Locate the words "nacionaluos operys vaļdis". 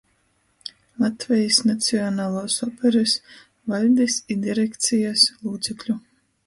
1.71-4.21